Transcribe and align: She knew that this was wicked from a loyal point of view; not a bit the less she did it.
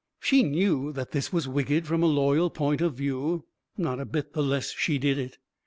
She 0.19 0.41
knew 0.41 0.91
that 0.93 1.11
this 1.11 1.31
was 1.31 1.47
wicked 1.47 1.85
from 1.85 2.01
a 2.01 2.07
loyal 2.07 2.49
point 2.49 2.81
of 2.81 2.95
view; 2.95 3.45
not 3.77 3.99
a 3.99 4.05
bit 4.05 4.33
the 4.33 4.41
less 4.41 4.71
she 4.71 4.97
did 4.97 5.19
it. 5.19 5.37